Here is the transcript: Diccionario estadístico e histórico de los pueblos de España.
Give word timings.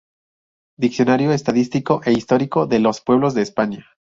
Diccionario 0.79 1.31
estadístico 1.31 2.01
e 2.03 2.11
histórico 2.13 2.65
de 2.65 2.79
los 2.79 3.01
pueblos 3.01 3.35
de 3.35 3.43
España. 3.43 3.85